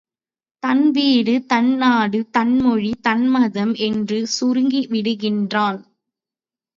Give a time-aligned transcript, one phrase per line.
[0.63, 5.79] தன் வீடு, தன் நாடு, தன் மொழி, தன் மதம் என்று சுருங்கி விடுகின்றான்.